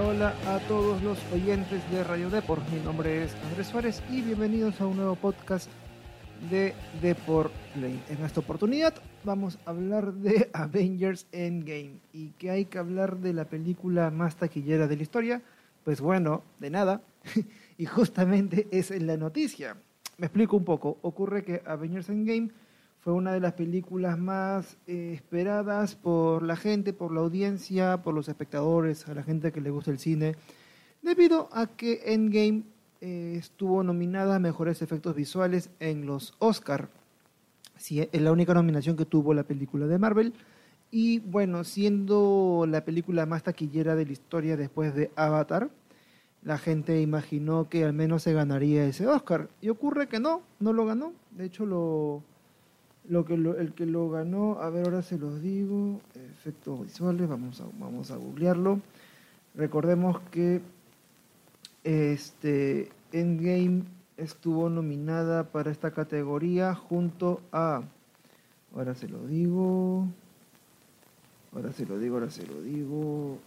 hola 0.00 0.34
a 0.46 0.58
todos 0.60 1.02
los 1.02 1.18
oyentes 1.32 1.82
de 1.90 2.02
Radio 2.02 2.30
Deport. 2.30 2.66
Mi 2.70 2.80
nombre 2.80 3.24
es 3.24 3.34
Andrés 3.44 3.66
Suárez 3.66 4.02
y 4.10 4.22
bienvenidos 4.22 4.80
a 4.80 4.86
un 4.86 4.96
nuevo 4.96 5.14
podcast 5.14 5.70
de 6.50 6.74
Deport. 7.02 7.52
En 7.74 8.24
esta 8.24 8.40
oportunidad 8.40 8.94
vamos 9.24 9.58
a 9.66 9.70
hablar 9.70 10.14
de 10.14 10.48
Avengers 10.54 11.26
Endgame 11.32 11.98
y 12.14 12.30
que 12.30 12.50
hay 12.50 12.64
que 12.64 12.78
hablar 12.78 13.18
de 13.18 13.34
la 13.34 13.44
película 13.44 14.10
más 14.10 14.36
taquillera 14.36 14.86
de 14.86 14.96
la 14.96 15.02
historia. 15.02 15.42
Pues 15.84 16.00
bueno, 16.00 16.44
de 16.60 16.70
nada. 16.70 17.02
y 17.76 17.84
justamente 17.84 18.68
es 18.70 18.90
la 19.02 19.18
noticia. 19.18 19.76
Me 20.16 20.26
explico 20.26 20.56
un 20.56 20.64
poco. 20.64 20.98
Ocurre 21.02 21.44
que 21.44 21.62
Avengers 21.66 22.08
Endgame 22.08 22.50
fue 23.00 23.14
una 23.14 23.32
de 23.32 23.40
las 23.40 23.54
películas 23.54 24.18
más 24.18 24.76
eh, 24.86 25.12
esperadas 25.14 25.96
por 25.96 26.42
la 26.42 26.56
gente, 26.56 26.92
por 26.92 27.12
la 27.12 27.20
audiencia, 27.20 28.02
por 28.02 28.14
los 28.14 28.28
espectadores, 28.28 29.08
a 29.08 29.14
la 29.14 29.22
gente 29.22 29.52
que 29.52 29.62
le 29.62 29.70
gusta 29.70 29.90
el 29.90 29.98
cine, 29.98 30.36
debido 31.02 31.48
a 31.52 31.66
que 31.66 32.02
Endgame 32.04 32.64
eh, 33.00 33.36
estuvo 33.38 33.82
nominada 33.82 34.36
a 34.36 34.38
mejores 34.38 34.82
efectos 34.82 35.14
visuales 35.14 35.70
en 35.80 36.04
los 36.04 36.34
Oscar. 36.38 36.90
Sí, 37.76 38.06
es 38.12 38.20
la 38.20 38.32
única 38.32 38.52
nominación 38.52 38.98
que 38.98 39.06
tuvo 39.06 39.32
la 39.32 39.44
película 39.44 39.86
de 39.86 39.98
Marvel. 39.98 40.34
Y 40.90 41.20
bueno, 41.20 41.64
siendo 41.64 42.66
la 42.68 42.84
película 42.84 43.24
más 43.24 43.44
taquillera 43.44 43.94
de 43.94 44.04
la 44.04 44.12
historia 44.12 44.58
después 44.58 44.94
de 44.94 45.10
Avatar, 45.16 45.70
la 46.42 46.58
gente 46.58 47.00
imaginó 47.00 47.70
que 47.70 47.84
al 47.84 47.94
menos 47.94 48.24
se 48.24 48.34
ganaría 48.34 48.84
ese 48.84 49.06
Oscar. 49.06 49.48
Y 49.62 49.70
ocurre 49.70 50.08
que 50.08 50.20
no, 50.20 50.42
no 50.58 50.74
lo 50.74 50.84
ganó. 50.84 51.14
De 51.30 51.46
hecho, 51.46 51.64
lo, 51.64 52.22
lo 53.08 53.24
que 53.24 53.34
el 53.34 53.72
que 53.74 53.86
lo 53.86 54.10
ganó, 54.10 54.60
a 54.60 54.70
ver, 54.70 54.84
ahora 54.86 55.02
se 55.02 55.18
los 55.18 55.42
digo, 55.42 56.00
efectos 56.14 56.82
visuales, 56.82 57.28
vamos 57.28 57.60
a, 57.60 57.64
vamos 57.78 58.10
a 58.10 58.16
googlearlo. 58.16 58.80
Recordemos 59.54 60.20
que 60.30 60.60
este 61.82 62.90
Endgame 63.12 63.84
estuvo 64.16 64.68
nominada 64.68 65.44
para 65.44 65.70
esta 65.70 65.90
categoría 65.92 66.74
junto 66.74 67.40
a, 67.52 67.82
ahora 68.74 68.94
se 68.94 69.08
lo 69.08 69.26
digo, 69.26 70.06
ahora 71.54 71.72
se 71.72 71.86
lo 71.86 71.98
digo, 71.98 72.16
ahora 72.16 72.30
se 72.30 72.46
lo 72.46 72.60
digo, 72.62 73.38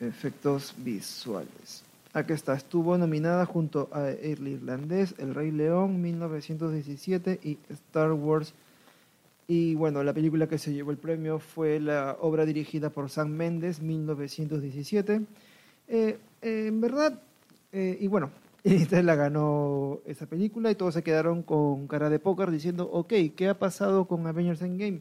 efectos 0.00 0.74
visuales. 0.78 1.84
Aquí 2.14 2.34
está, 2.34 2.52
estuvo 2.52 2.98
nominada 2.98 3.46
junto 3.46 3.88
a 3.90 4.10
El 4.10 4.46
Irlandés, 4.46 5.14
El 5.16 5.34
Rey 5.34 5.50
León, 5.50 6.02
1917 6.02 7.40
y 7.42 7.58
Star 7.70 8.12
Wars. 8.12 8.52
Y 9.48 9.74
bueno, 9.76 10.02
la 10.02 10.12
película 10.12 10.46
que 10.46 10.58
se 10.58 10.74
llevó 10.74 10.90
el 10.90 10.98
premio 10.98 11.38
fue 11.38 11.80
la 11.80 12.18
obra 12.20 12.44
dirigida 12.44 12.90
por 12.90 13.08
Sam 13.08 13.30
Mendes, 13.30 13.80
1917. 13.80 15.22
Eh, 15.88 16.18
en 16.42 16.80
verdad, 16.82 17.18
eh, 17.72 17.96
y 17.98 18.08
bueno, 18.08 18.30
esta 18.64 19.02
la 19.02 19.14
ganó 19.14 20.00
esa 20.04 20.26
película 20.26 20.70
y 20.70 20.74
todos 20.74 20.92
se 20.92 21.02
quedaron 21.02 21.42
con 21.42 21.86
cara 21.86 22.10
de 22.10 22.18
póker 22.18 22.50
diciendo, 22.50 22.90
ok, 22.92 23.14
¿qué 23.34 23.48
ha 23.48 23.58
pasado 23.58 24.04
con 24.04 24.26
Avengers 24.26 24.60
Endgame? 24.60 25.00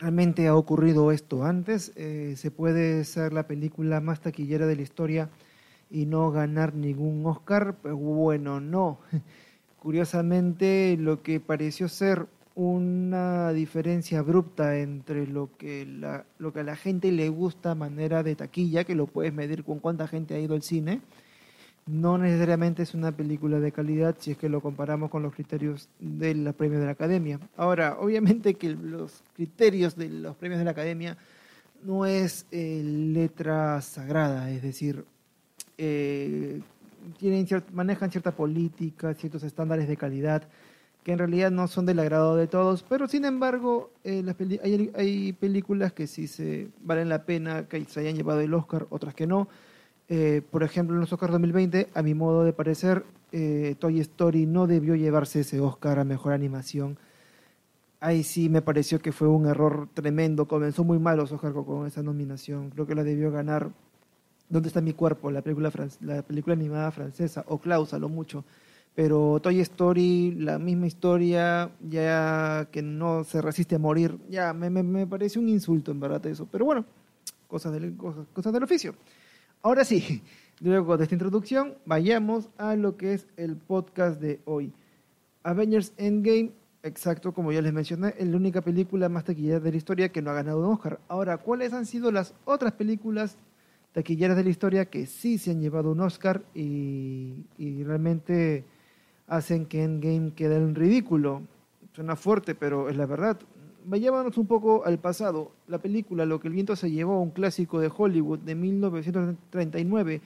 ¿Realmente 0.00 0.48
ha 0.48 0.56
ocurrido 0.56 1.12
esto 1.12 1.44
antes? 1.44 1.92
Eh, 1.94 2.34
¿Se 2.36 2.50
puede 2.50 3.04
ser 3.04 3.32
la 3.32 3.46
película 3.46 4.00
más 4.00 4.20
taquillera 4.20 4.66
de 4.66 4.74
la 4.74 4.82
historia? 4.82 5.30
Y 5.90 6.06
no 6.06 6.30
ganar 6.30 6.74
ningún 6.74 7.24
Oscar, 7.26 7.76
pues 7.82 7.94
bueno, 7.94 8.60
no. 8.60 8.98
Curiosamente, 9.80 10.96
lo 10.98 11.22
que 11.22 11.40
pareció 11.40 11.88
ser 11.88 12.26
una 12.54 13.52
diferencia 13.52 14.18
abrupta 14.18 14.76
entre 14.76 15.26
lo 15.26 15.48
que, 15.56 15.86
la, 15.86 16.24
lo 16.38 16.52
que 16.52 16.60
a 16.60 16.64
la 16.64 16.76
gente 16.76 17.10
le 17.10 17.28
gusta 17.28 17.74
manera 17.74 18.22
de 18.22 18.36
taquilla, 18.36 18.84
que 18.84 18.94
lo 18.94 19.06
puedes 19.06 19.32
medir 19.32 19.64
con 19.64 19.78
cuánta 19.78 20.06
gente 20.06 20.34
ha 20.34 20.38
ido 20.38 20.54
al 20.54 20.62
cine, 20.62 21.00
no 21.86 22.18
necesariamente 22.18 22.82
es 22.82 22.94
una 22.94 23.12
película 23.12 23.58
de 23.58 23.72
calidad 23.72 24.16
si 24.18 24.32
es 24.32 24.36
que 24.36 24.48
lo 24.48 24.60
comparamos 24.60 25.10
con 25.10 25.22
los 25.22 25.34
criterios 25.34 25.88
de 25.98 26.34
los 26.34 26.54
premios 26.54 26.80
de 26.80 26.86
la 26.86 26.92
academia. 26.92 27.40
Ahora, 27.56 27.96
obviamente 27.98 28.54
que 28.54 28.70
los 28.70 29.22
criterios 29.34 29.96
de 29.96 30.08
los 30.08 30.36
premios 30.36 30.58
de 30.58 30.64
la 30.64 30.70
academia 30.72 31.16
no 31.82 32.06
es 32.06 32.46
eh, 32.50 32.82
letra 32.84 33.80
sagrada, 33.80 34.50
es 34.50 34.62
decir, 34.62 35.04
eh, 35.82 36.60
tienen 37.18 37.46
manejan 37.72 38.10
cierta 38.10 38.32
política, 38.32 39.14
ciertos 39.14 39.42
estándares 39.44 39.88
de 39.88 39.96
calidad 39.96 40.42
que 41.02 41.12
en 41.12 41.18
realidad 41.18 41.50
no 41.50 41.66
son 41.68 41.86
del 41.86 41.98
agrado 42.00 42.36
de 42.36 42.46
todos, 42.46 42.82
pero 42.82 43.08
sin 43.08 43.24
embargo 43.24 43.90
eh, 44.04 44.22
hay, 44.94 45.32
películas 45.32 45.94
que 45.94 46.06
sí 46.06 46.26
se 46.26 46.68
valen 46.82 47.08
la 47.08 47.24
pena 47.24 47.66
que 47.66 47.82
se 47.86 48.00
hayan 48.00 48.14
llevado 48.14 48.40
el 48.40 48.52
Oscar, 48.52 48.86
otras 48.90 49.14
que 49.14 49.26
no. 49.26 49.48
Eh, 50.10 50.42
por 50.50 50.62
ejemplo, 50.62 50.94
en 50.94 51.00
los 51.00 51.10
Oscars 51.10 51.32
2020, 51.32 51.88
a 51.94 52.02
mi 52.02 52.12
modo 52.12 52.44
de 52.44 52.52
parecer, 52.52 53.02
Toy 53.78 54.00
Story 54.00 54.44
no 54.44 54.66
debió 54.66 54.94
llevarse 54.96 55.40
ese 55.40 55.60
Oscar 55.60 55.98
a 55.98 56.04
Mejor 56.04 56.34
Animación. 56.34 56.98
Ahí 58.00 58.22
sí 58.22 58.50
me 58.50 58.60
pareció 58.60 58.98
que 58.98 59.12
fue 59.12 59.28
un 59.28 59.46
error 59.46 59.88
tremendo. 59.94 60.46
Comenzó 60.46 60.84
muy 60.84 60.98
mal 60.98 61.16
los 61.16 61.32
Oscars 61.32 61.54
con 61.54 61.86
esa 61.86 62.02
nominación. 62.02 62.68
Creo 62.68 62.86
que 62.86 62.94
la 62.94 63.04
debió 63.04 63.30
ganar 63.30 63.70
¿Dónde 64.50 64.66
está 64.66 64.80
mi 64.80 64.92
cuerpo? 64.92 65.30
La 65.30 65.42
película, 65.42 65.72
la 66.00 66.22
película 66.22 66.54
animada 66.54 66.90
francesa, 66.90 67.44
o 67.46 67.58
Klaus, 67.58 67.94
a 67.94 68.00
lo 68.00 68.08
mucho. 68.08 68.44
Pero 68.96 69.38
Toy 69.40 69.60
Story, 69.60 70.32
la 70.32 70.58
misma 70.58 70.88
historia, 70.88 71.70
ya 71.88 72.66
que 72.72 72.82
no 72.82 73.22
se 73.22 73.40
resiste 73.40 73.76
a 73.76 73.78
morir, 73.78 74.18
ya 74.28 74.52
me, 74.52 74.68
me, 74.68 75.06
parece 75.06 75.38
un 75.38 75.48
insulto 75.48 75.92
en 75.92 76.00
verdad 76.00 76.26
eso. 76.26 76.48
Pero 76.50 76.64
bueno, 76.64 76.84
cosas 77.46 77.72
del, 77.72 77.96
cosas, 77.96 78.52
del 78.52 78.64
oficio. 78.64 78.96
Ahora 79.62 79.84
sí, 79.84 80.20
luego 80.60 80.96
de 80.96 81.04
esta 81.04 81.14
introducción, 81.14 81.74
vayamos 81.86 82.48
a 82.58 82.74
lo 82.74 82.96
que 82.96 83.14
es 83.14 83.28
el 83.36 83.54
podcast 83.54 84.20
de 84.20 84.40
hoy. 84.46 84.72
Avengers 85.44 85.92
Endgame, 85.96 86.50
exacto 86.82 87.32
como 87.32 87.52
ya 87.52 87.62
les 87.62 87.72
mencioné, 87.72 88.14
es 88.18 88.26
la 88.26 88.36
única 88.36 88.62
película 88.62 89.08
más 89.08 89.22
taquillera 89.22 89.60
de 89.60 89.70
la 89.70 89.76
historia 89.76 90.08
que 90.08 90.22
no 90.22 90.32
ha 90.32 90.34
ganado 90.34 90.58
un 90.58 90.74
Oscar. 90.74 90.98
Ahora, 91.06 91.38
¿cuáles 91.38 91.72
han 91.72 91.86
sido 91.86 92.10
las 92.10 92.34
otras 92.44 92.72
películas 92.72 93.36
taquilleras 93.92 94.36
de 94.36 94.44
la 94.44 94.50
historia 94.50 94.86
que 94.86 95.06
sí 95.06 95.38
se 95.38 95.50
han 95.50 95.60
llevado 95.60 95.90
un 95.92 96.00
Oscar 96.00 96.42
y, 96.54 97.44
realmente 97.84 98.64
hacen 99.26 99.66
que 99.66 99.84
Endgame 99.84 100.32
quede 100.34 100.56
en 100.56 100.74
ridículo. 100.74 101.42
Suena 101.94 102.16
fuerte, 102.16 102.54
pero 102.54 102.88
es 102.88 102.96
la 102.96 103.06
verdad. 103.06 103.38
Vayámonos 103.84 104.36
un 104.38 104.46
poco 104.46 104.84
al 104.84 104.98
pasado. 104.98 105.52
La 105.68 105.78
película 105.78 106.26
Lo 106.26 106.40
que 106.40 106.48
el 106.48 106.54
viento 106.54 106.76
se 106.76 106.90
llevó, 106.90 107.20
un 107.20 107.30
clásico 107.30 107.80
de 107.80 107.90
Hollywood 107.96 108.40
de 108.40 108.54
1939, 108.54 110.20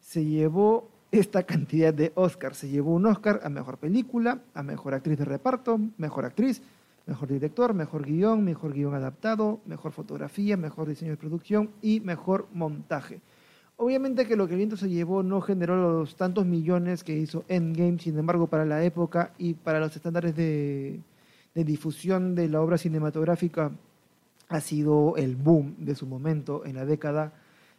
se 0.00 0.24
llevó 0.24 0.88
esta 1.12 1.42
cantidad 1.44 1.92
de 1.92 2.12
Oscars. 2.14 2.58
Se 2.58 2.68
llevó 2.68 2.94
un 2.94 3.06
Oscar 3.06 3.40
a 3.44 3.48
Mejor 3.48 3.78
Película, 3.78 4.40
a 4.54 4.62
Mejor 4.62 4.94
Actriz 4.94 5.18
de 5.18 5.24
Reparto, 5.24 5.78
Mejor 5.98 6.24
Actriz, 6.24 6.62
Mejor 7.06 7.28
director, 7.28 7.72
mejor 7.72 8.04
guion, 8.04 8.44
mejor 8.44 8.72
guion 8.72 8.94
adaptado, 8.94 9.60
mejor 9.64 9.92
fotografía, 9.92 10.56
mejor 10.56 10.88
diseño 10.88 11.12
de 11.12 11.16
producción 11.16 11.70
y 11.80 12.00
mejor 12.00 12.48
montaje. 12.52 13.20
Obviamente 13.76 14.26
que 14.26 14.36
lo 14.36 14.46
que 14.46 14.54
el 14.54 14.58
viento 14.58 14.76
se 14.76 14.88
llevó 14.88 15.22
no 15.22 15.40
generó 15.40 15.76
los 15.76 16.16
tantos 16.16 16.46
millones 16.46 17.04
que 17.04 17.16
hizo 17.16 17.44
Endgame, 17.46 17.98
sin 17.98 18.18
embargo 18.18 18.48
para 18.48 18.64
la 18.64 18.82
época 18.82 19.34
y 19.38 19.54
para 19.54 19.78
los 19.78 19.94
estándares 19.94 20.34
de, 20.34 21.00
de 21.54 21.64
difusión 21.64 22.34
de 22.34 22.48
la 22.48 22.60
obra 22.60 22.78
cinematográfica 22.78 23.70
ha 24.48 24.60
sido 24.60 25.16
el 25.16 25.36
boom 25.36 25.76
de 25.78 25.94
su 25.94 26.06
momento 26.06 26.64
en 26.64 26.76
la 26.76 26.84
década 26.84 27.32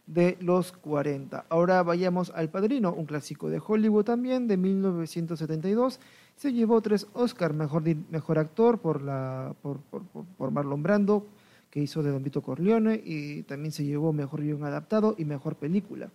de 0.08 0.36
los 0.40 0.72
40. 0.72 1.44
Ahora 1.48 1.82
vayamos 1.84 2.32
al 2.34 2.48
Padrino, 2.48 2.92
un 2.92 3.06
clásico 3.06 3.48
de 3.48 3.62
Hollywood 3.64 4.04
también 4.04 4.48
de 4.48 4.56
1972 4.56 6.00
se 6.38 6.52
llevó 6.52 6.80
tres 6.80 7.08
Oscars, 7.14 7.54
mejor, 7.54 7.82
mejor 8.10 8.38
actor 8.38 8.78
por, 8.78 9.02
la, 9.02 9.54
por, 9.60 9.80
por, 9.80 10.50
Marlon 10.52 10.84
Brando, 10.84 11.26
que 11.68 11.80
hizo 11.80 12.00
de 12.02 12.12
Don 12.12 12.22
Vito 12.22 12.42
Corleone, 12.42 13.00
y 13.04 13.42
también 13.42 13.72
se 13.72 13.84
llevó 13.84 14.12
mejor 14.12 14.42
guion 14.42 14.62
adaptado 14.62 15.16
y 15.18 15.24
mejor 15.24 15.56
película. 15.56 16.10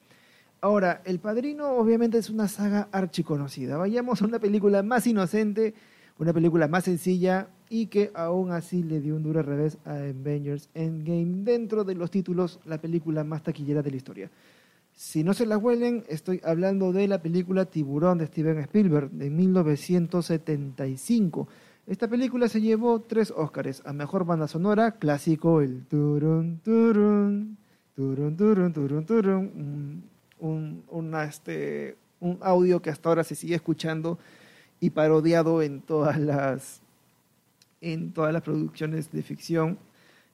Ahora, 0.62 1.02
El 1.04 1.20
Padrino 1.20 1.72
obviamente 1.72 2.18
es 2.18 2.30
una 2.30 2.48
saga 2.48 2.88
archiconocida. 2.94 3.76
Vayamos 3.76 4.22
a 4.22 4.26
una 4.26 4.40
película 4.40 4.82
más 4.82 5.06
inocente, 5.08 5.74
una 6.18 6.32
película 6.32 6.70
más 6.70 6.86
sencilla 6.86 7.50
y 7.74 7.88
que 7.88 8.12
aún 8.14 8.52
así 8.52 8.84
le 8.84 9.02
dio 9.02 9.16
un 9.16 9.24
duro 9.24 9.42
revés 9.42 9.80
a 9.84 9.96
Avengers 9.96 10.70
Endgame 10.76 11.44
dentro 11.44 11.84
de 11.84 11.96
los 11.96 12.12
títulos, 12.12 12.60
la 12.66 12.80
película 12.80 13.24
más 13.24 13.42
taquillera 13.42 13.82
de 13.82 13.90
la 13.90 13.98
historia. 13.98 14.30
Si 14.94 15.24
no 15.24 15.34
se 15.34 15.48
la 15.48 15.58
huelen, 15.58 16.04
estoy 16.08 16.40
hablando 16.44 16.94
de 16.94 17.08
la 17.08 17.24
película 17.24 17.66
Tiburón 17.66 18.20
de 18.20 18.28
Steven 18.28 18.60
Spielberg 18.60 19.10
de 19.10 19.32
1975. 19.32 21.48
Esta 21.88 22.08
película 22.08 22.48
se 22.48 22.62
llevó 22.62 23.02
tres 23.02 23.34
Óscares 23.36 23.82
a 23.86 23.94
Mejor 23.94 24.24
Banda 24.24 24.48
Sonora, 24.48 24.92
clásico, 24.92 25.60
el 25.60 25.88
turun, 25.88 26.60
turun, 26.64 27.58
turun, 27.96 28.38
turun, 28.38 28.72
turun, 28.72 29.04
turun, 29.04 30.04
un, 30.40 30.84
un, 30.92 31.16
este, 31.16 31.98
un 32.20 32.38
audio 32.42 32.84
que 32.84 32.92
hasta 32.92 33.10
ahora 33.10 33.24
se 33.24 33.34
sigue 33.34 33.56
escuchando 33.56 34.20
y 34.80 34.92
parodiado 34.92 35.64
en 35.64 35.82
todas 35.82 36.20
las 36.20 36.83
en 37.84 38.14
todas 38.14 38.34
las 38.34 38.42
producciones 38.42 39.12
de 39.12 39.22
ficción. 39.22 39.78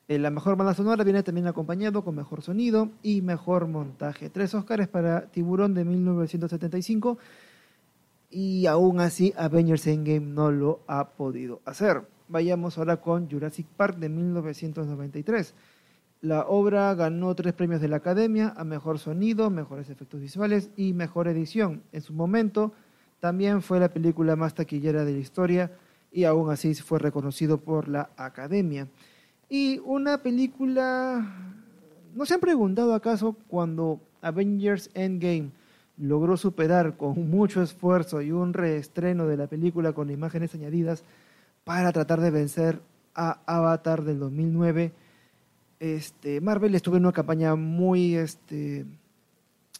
Eh, 0.08 0.18
la 0.18 0.30
mejor 0.30 0.56
banda 0.56 0.74
sonora 0.74 1.04
viene 1.04 1.24
también 1.24 1.48
acompañado 1.48 2.04
con 2.04 2.16
mejor 2.16 2.42
sonido 2.42 2.90
y 3.04 3.22
mejor 3.22 3.68
montaje. 3.68 4.30
Tres 4.30 4.54
Oscars 4.56 4.88
para 4.88 5.28
Tiburón 5.28 5.74
de 5.74 5.84
1975 5.84 7.18
y 8.30 8.68
aún 8.68 9.00
así 9.00 9.34
Avengers 9.36 9.88
Endgame 9.88 10.22
no 10.22 10.52
lo 10.52 10.82
ha 10.88 11.10
podido 11.10 11.62
hacer. 11.66 12.08
Vayamos 12.28 12.78
ahora 12.78 12.98
con 12.98 13.30
Jurassic 13.30 13.68
Park 13.68 13.98
de 13.98 14.10
1993. 14.10 15.56
La 16.22 16.42
obra 16.48 16.94
ganó 16.96 17.34
tres 17.34 17.54
premios 17.54 17.82
de 17.82 17.88
la 17.88 17.98
Academia 17.98 18.54
a 18.56 18.64
Mejor 18.64 19.00
Sonido, 19.00 19.50
Mejores 19.50 19.90
Efectos 19.90 20.20
Visuales 20.20 20.70
y 20.76 20.94
Mejor 20.94 21.28
Edición. 21.28 21.82
En 21.92 22.02
su 22.02 22.14
momento 22.14 22.74
también 23.20 23.62
fue 23.62 23.80
la 23.80 23.90
película 23.90 24.36
más 24.36 24.54
taquillera 24.54 25.06
de 25.06 25.14
la 25.14 25.20
historia 25.20 25.72
y 26.12 26.24
aún 26.24 26.52
así 26.52 26.74
fue 26.76 27.00
reconocido 27.00 27.58
por 27.58 27.88
la 27.88 28.10
Academia. 28.18 28.88
Y 29.50 29.80
una 29.86 30.22
película... 30.22 31.56
¿No 32.16 32.26
se 32.26 32.34
han 32.34 32.40
preguntado 32.40 32.94
acaso 32.94 33.36
cuando 33.48 34.00
Avengers 34.22 34.90
Endgame 34.94 35.52
logró 35.98 36.38
superar 36.38 36.98
con 36.98 37.30
mucho 37.30 37.62
esfuerzo 37.62 38.22
y 38.22 38.32
un 38.32 38.54
reestreno 38.54 39.28
de 39.28 39.38
la 39.38 39.48
película 39.48 39.94
con 39.94 40.10
imágenes 40.10 40.56
añadidas 40.56 41.04
para 41.64 41.92
tratar 41.92 42.22
de 42.22 42.32
vencer 42.32 42.82
a 43.14 43.40
Avatar 43.46 44.04
del 44.04 44.20
2009? 44.20 44.94
este, 45.80 46.42
Marvel 46.42 46.76
estuvo 46.76 46.98
en 46.98 47.04
una 47.04 47.14
campaña 47.14 47.56
muy, 47.56 48.16
este, 48.16 48.80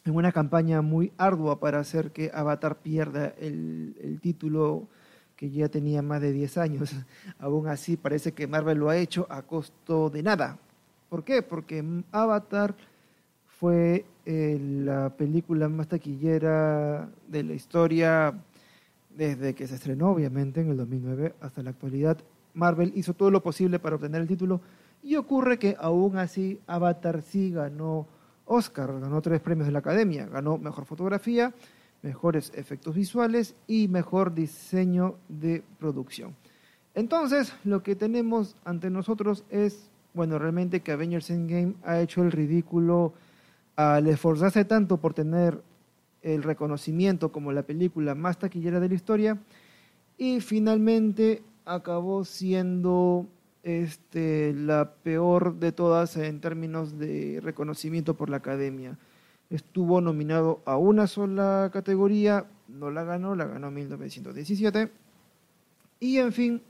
en 0.04 0.14
una 0.14 0.32
campaña 0.32 0.82
muy 0.82 1.12
ardua 1.18 1.60
para 1.60 1.78
hacer 1.78 2.10
que 2.10 2.30
Avatar 2.32 2.78
pierda 2.78 3.34
el, 3.38 3.96
el 4.02 4.20
título 4.20 4.88
que 5.40 5.48
ya 5.48 5.70
tenía 5.70 6.02
más 6.02 6.20
de 6.20 6.32
10 6.32 6.58
años. 6.58 6.94
Aún 7.38 7.66
así, 7.66 7.96
parece 7.96 8.32
que 8.32 8.46
Marvel 8.46 8.76
lo 8.76 8.90
ha 8.90 8.98
hecho 8.98 9.26
a 9.30 9.40
costo 9.40 10.10
de 10.10 10.22
nada. 10.22 10.58
¿Por 11.08 11.24
qué? 11.24 11.40
Porque 11.40 11.82
Avatar 12.12 12.74
fue 13.46 14.04
eh, 14.26 14.58
la 14.60 15.08
película 15.16 15.66
más 15.70 15.88
taquillera 15.88 17.08
de 17.26 17.42
la 17.42 17.54
historia 17.54 18.34
desde 19.16 19.54
que 19.54 19.66
se 19.66 19.76
estrenó, 19.76 20.10
obviamente, 20.10 20.60
en 20.60 20.72
el 20.72 20.76
2009 20.76 21.34
hasta 21.40 21.62
la 21.62 21.70
actualidad. 21.70 22.18
Marvel 22.52 22.92
hizo 22.94 23.14
todo 23.14 23.30
lo 23.30 23.42
posible 23.42 23.78
para 23.78 23.96
obtener 23.96 24.20
el 24.20 24.28
título, 24.28 24.60
y 25.02 25.16
ocurre 25.16 25.58
que 25.58 25.74
aún 25.80 26.18
así 26.18 26.60
Avatar 26.66 27.22
sí 27.22 27.50
ganó 27.50 28.06
Oscar, 28.44 29.00
ganó 29.00 29.22
tres 29.22 29.40
premios 29.40 29.68
de 29.68 29.72
la 29.72 29.78
Academia, 29.78 30.26
ganó 30.26 30.58
mejor 30.58 30.84
fotografía, 30.84 31.54
mejores 32.02 32.52
efectos 32.54 32.94
visuales 32.94 33.54
y 33.66 33.88
mejor 33.88 34.34
diseño 34.34 35.16
de 35.28 35.62
producción. 35.78 36.34
Entonces, 36.94 37.54
lo 37.64 37.82
que 37.82 37.94
tenemos 37.94 38.56
ante 38.64 38.90
nosotros 38.90 39.44
es, 39.50 39.90
bueno, 40.14 40.38
realmente 40.38 40.80
que 40.80 40.92
Avengers 40.92 41.30
Endgame 41.30 41.74
ha 41.84 42.00
hecho 42.00 42.22
el 42.22 42.32
ridículo 42.32 43.12
al 43.76 44.06
esforzarse 44.08 44.64
tanto 44.64 44.96
por 44.96 45.14
tener 45.14 45.62
el 46.22 46.42
reconocimiento 46.42 47.32
como 47.32 47.52
la 47.52 47.62
película 47.62 48.14
más 48.14 48.38
taquillera 48.38 48.80
de 48.80 48.88
la 48.88 48.94
historia 48.94 49.38
y 50.18 50.40
finalmente 50.40 51.42
acabó 51.64 52.24
siendo 52.24 53.26
este, 53.62 54.52
la 54.52 54.92
peor 55.02 55.58
de 55.58 55.72
todas 55.72 56.16
en 56.16 56.40
términos 56.40 56.98
de 56.98 57.40
reconocimiento 57.42 58.14
por 58.14 58.28
la 58.28 58.38
academia. 58.38 58.98
Estuvo 59.50 60.00
nominado 60.00 60.60
a 60.64 60.76
una 60.76 61.06
sola 61.06 61.70
categoría, 61.72 62.46
no 62.68 62.90
la 62.90 63.04
ganó, 63.04 63.34
la 63.34 63.46
ganó 63.46 63.68
en 63.68 63.74
1917. 63.74 64.90
Y 65.98 66.18
en 66.18 66.32
fin, 66.32 66.62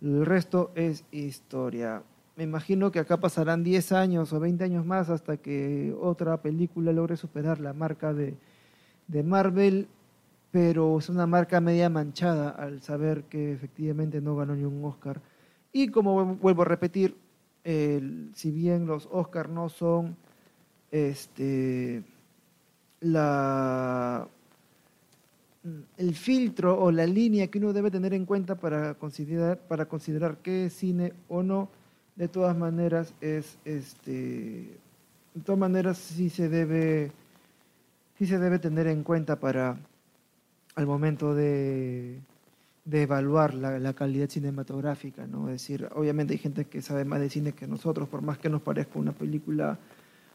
el 0.00 0.24
resto 0.24 0.70
es 0.74 1.04
historia. 1.10 2.02
Me 2.36 2.44
imagino 2.44 2.90
que 2.90 3.00
acá 3.00 3.18
pasarán 3.18 3.64
10 3.64 3.92
años 3.92 4.32
o 4.32 4.40
20 4.40 4.64
años 4.64 4.86
más 4.86 5.10
hasta 5.10 5.36
que 5.36 5.94
otra 6.00 6.40
película 6.40 6.92
logre 6.92 7.16
superar 7.16 7.60
la 7.60 7.74
marca 7.74 8.14
de, 8.14 8.36
de 9.08 9.22
Marvel, 9.22 9.88
pero 10.50 10.98
es 10.98 11.08
una 11.08 11.26
marca 11.26 11.60
media 11.60 11.90
manchada 11.90 12.50
al 12.50 12.80
saber 12.80 13.24
que 13.24 13.52
efectivamente 13.52 14.20
no 14.20 14.36
ganó 14.36 14.54
ni 14.54 14.64
un 14.64 14.82
Oscar 14.84 15.20
y 15.72 15.88
como 15.88 16.34
vuelvo 16.36 16.62
a 16.62 16.64
repetir, 16.64 17.16
si 17.62 18.50
bien 18.50 18.86
los 18.86 19.08
Oscars 19.10 19.50
no 19.50 19.68
son 19.68 20.16
este, 20.90 22.02
la, 23.00 24.26
el 25.96 26.14
filtro 26.14 26.80
o 26.80 26.90
la 26.90 27.06
línea 27.06 27.48
que 27.48 27.58
uno 27.58 27.72
debe 27.72 27.90
tener 27.90 28.14
en 28.14 28.26
cuenta 28.26 28.54
para 28.54 28.94
considerar, 28.94 29.58
para 29.58 29.86
considerar 29.86 30.38
qué 30.38 30.66
es 30.66 30.72
cine 30.74 31.12
o 31.28 31.42
no, 31.42 31.68
de 32.16 32.28
todas 32.28 32.56
maneras 32.56 33.14
es 33.20 33.58
este 33.64 34.78
de 35.34 35.42
todas 35.44 35.58
maneras 35.58 35.96
sí 35.96 36.28
se 36.28 36.48
debe 36.48 37.12
sí 38.18 38.26
se 38.26 38.38
debe 38.38 38.58
tener 38.58 38.88
en 38.88 39.04
cuenta 39.04 39.38
para 39.38 39.78
al 40.74 40.86
momento 40.86 41.34
de 41.34 42.18
de 42.84 43.02
evaluar 43.02 43.54
la, 43.54 43.92
calidad 43.92 44.28
cinematográfica, 44.28 45.26
¿no? 45.26 45.48
Es 45.48 45.62
decir, 45.62 45.88
obviamente 45.94 46.32
hay 46.32 46.38
gente 46.38 46.64
que 46.64 46.82
sabe 46.82 47.04
más 47.04 47.20
de 47.20 47.30
cine 47.30 47.52
que 47.52 47.66
nosotros, 47.66 48.08
por 48.08 48.22
más 48.22 48.38
que 48.38 48.48
nos 48.48 48.62
parezca 48.62 48.98
una 48.98 49.12
película 49.12 49.78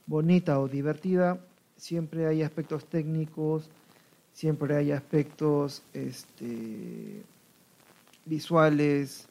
bonita 0.07 0.60
o 0.60 0.68
divertida, 0.68 1.40
siempre 1.78 2.28
hay 2.28 2.42
aspectos 2.42 2.86
técnicos, 2.86 3.69
siempre 4.34 4.75
hay 4.75 4.92
aspectos 4.92 5.81
este, 5.94 7.24
visuales 8.25 9.28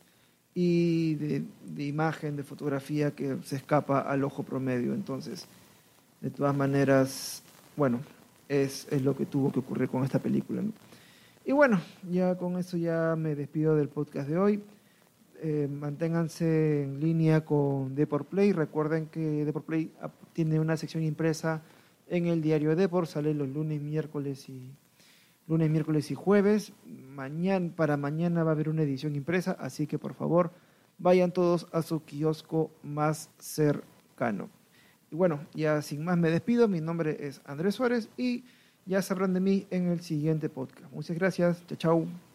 y 0.54 1.14
de, 1.16 1.84
imagen, 1.84 2.36
de 2.36 2.42
fotografía 2.42 3.10
que 3.10 3.36
se 3.44 3.56
escapa 3.56 4.00
al 4.00 4.24
ojo 4.24 4.42
promedio. 4.42 4.94
Entonces, 4.94 5.46
de 6.20 6.30
todas 6.30 6.56
maneras, 6.56 7.42
bueno, 7.76 8.00
es, 8.48 8.86
es 8.90 9.02
lo 9.02 9.16
que 9.16 9.26
tuvo 9.26 9.52
que 9.52 9.58
ocurrir 9.60 9.88
con 9.88 10.04
esta 10.04 10.18
película. 10.18 10.62
Y 11.44 11.52
bueno, 11.52 11.80
ya 12.10 12.36
con 12.36 12.58
eso 12.58 12.76
ya 12.76 13.14
me 13.16 13.34
despido 13.34 13.76
del 13.76 13.88
podcast 13.88 14.28
de 14.28 14.38
hoy. 14.38 14.62
Eh, 15.42 15.68
manténganse 15.70 16.82
en 16.82 17.00
línea 17.00 17.44
con 17.44 17.94
Deport 17.94 18.28
Play. 18.28 18.52
Recuerden 18.52 19.06
que 19.06 19.44
Deport 19.44 19.66
Play 19.66 19.92
tiene 20.32 20.60
una 20.60 20.76
sección 20.76 21.02
impresa 21.02 21.62
en 22.08 22.26
el 22.26 22.40
diario 22.40 22.70
de 22.70 22.76
Deport. 22.76 23.08
Sale 23.08 23.34
los 23.34 23.48
lunes, 23.48 23.80
miércoles 23.82 24.48
y 24.48 24.72
lunes, 25.46 25.70
miércoles 25.70 26.10
y 26.10 26.14
jueves. 26.14 26.72
Mañana, 26.86 27.70
para 27.74 27.96
mañana 27.96 28.44
va 28.44 28.50
a 28.50 28.54
haber 28.54 28.68
una 28.68 28.82
edición 28.82 29.16
impresa, 29.16 29.56
así 29.60 29.86
que 29.86 29.98
por 29.98 30.14
favor 30.14 30.52
vayan 30.98 31.32
todos 31.32 31.66
a 31.72 31.82
su 31.82 32.04
kiosco 32.04 32.70
más 32.82 33.30
cercano. 33.38 34.48
Y 35.10 35.16
bueno, 35.16 35.46
ya 35.54 35.82
sin 35.82 36.04
más 36.04 36.16
me 36.18 36.30
despido. 36.30 36.68
Mi 36.68 36.80
nombre 36.80 37.16
es 37.20 37.40
Andrés 37.44 37.74
Suárez 37.74 38.08
y 38.16 38.44
ya 38.86 39.02
sabrán 39.02 39.34
de 39.34 39.40
mí 39.40 39.66
en 39.70 39.88
el 39.88 40.00
siguiente 40.00 40.48
podcast. 40.48 40.92
Muchas 40.92 41.16
gracias. 41.16 41.66
Chao, 41.66 41.76
chao. 41.76 42.33